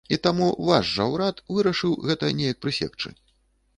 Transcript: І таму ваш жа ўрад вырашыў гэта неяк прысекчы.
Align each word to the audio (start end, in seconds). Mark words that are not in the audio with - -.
І 0.15 0.17
таму 0.27 0.45
ваш 0.69 0.85
жа 0.93 1.05
ўрад 1.15 1.43
вырашыў 1.57 1.93
гэта 2.11 2.33
неяк 2.41 2.57
прысекчы. 2.67 3.09